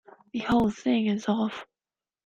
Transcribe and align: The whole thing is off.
The 0.33 0.39
whole 0.39 0.71
thing 0.71 1.05
is 1.05 1.27
off. 1.29 1.67